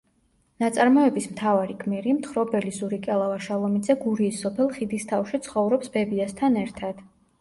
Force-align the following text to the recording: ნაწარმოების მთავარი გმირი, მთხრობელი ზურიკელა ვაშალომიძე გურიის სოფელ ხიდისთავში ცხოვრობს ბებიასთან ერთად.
ნაწარმოების 0.61 1.25
მთავარი 1.33 1.75
გმირი, 1.83 2.15
მთხრობელი 2.21 2.73
ზურიკელა 2.77 3.27
ვაშალომიძე 3.33 3.97
გურიის 4.07 4.41
სოფელ 4.47 4.73
ხიდისთავში 4.79 5.43
ცხოვრობს 5.49 5.93
ბებიასთან 5.99 6.59
ერთად. 6.65 7.05